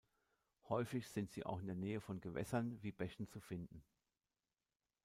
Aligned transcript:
Häufig 0.67 1.07
sind 1.07 1.29
sie 1.29 1.45
auch 1.45 1.59
in 1.59 1.67
der 1.67 1.75
Nähe 1.75 2.01
von 2.01 2.21
Gewässern 2.21 2.81
wie 2.81 2.91
Bächen 2.91 3.27
zu 3.27 3.39
finden. 3.39 3.83